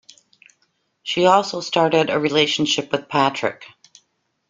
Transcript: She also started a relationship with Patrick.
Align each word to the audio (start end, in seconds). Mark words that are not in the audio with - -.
She 1.03 1.27
also 1.27 1.61
started 1.61 2.09
a 2.09 2.17
relationship 2.17 2.91
with 2.91 3.07
Patrick. 3.07 3.65